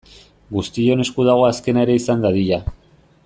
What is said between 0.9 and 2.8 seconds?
esku dago azkena ere izan dadila.